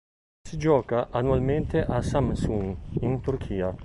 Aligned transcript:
Si 0.47 0.57
gioca 0.57 1.09
annualmente 1.11 1.83
a 1.85 2.01
Samsun 2.01 2.75
in 3.01 3.21
Turchia. 3.21 3.71